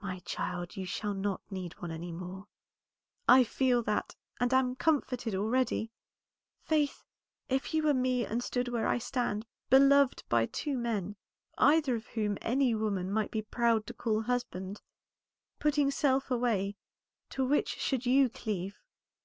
"My 0.00 0.20
child, 0.20 0.76
you 0.76 0.86
shall 0.86 1.12
not 1.12 1.40
need 1.50 1.72
one 1.82 1.90
any 1.90 2.12
more." 2.12 2.46
"I 3.26 3.42
feel 3.42 3.82
that, 3.82 4.14
and 4.38 4.54
am 4.54 4.76
comforted 4.76 5.34
already. 5.34 5.90
Faith, 6.62 7.02
if 7.48 7.74
you 7.74 7.82
were 7.82 7.92
me, 7.92 8.24
and 8.24 8.44
stood 8.44 8.68
where 8.68 8.86
I 8.86 8.98
stand, 8.98 9.44
beloved 9.68 10.22
by 10.28 10.46
two 10.46 10.78
men, 10.78 11.16
either 11.58 11.96
of 11.96 12.06
whom 12.06 12.38
any 12.42 12.76
woman 12.76 13.10
might 13.10 13.32
be 13.32 13.42
proud 13.42 13.88
to 13.88 13.92
call 13.92 14.20
husband, 14.20 14.82
putting 15.58 15.90
self 15.90 16.30
away, 16.30 16.76
to 17.30 17.44
which 17.44 17.70
should 17.70 18.06
you 18.06 18.28
cleave?" 18.28 18.78